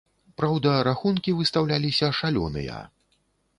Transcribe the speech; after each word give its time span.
Праўда, 0.41 0.71
рахункі 0.87 1.35
выстаўляліся 1.43 2.11
шалёныя. 2.23 2.83